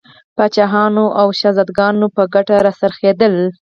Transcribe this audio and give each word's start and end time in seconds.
پاچاهانو 0.35 1.05
او 1.19 1.27
شهزادګانو 1.39 2.07
په 2.15 2.23
ګټه 2.33 2.55
را 2.65 2.71
څرخېدل. 2.81 3.35